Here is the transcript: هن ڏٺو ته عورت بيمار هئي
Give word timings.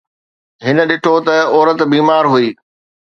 هن 0.65 0.77
ڏٺو 0.89 1.15
ته 1.25 1.35
عورت 1.55 1.79
بيمار 1.91 2.25
هئي 2.33 2.49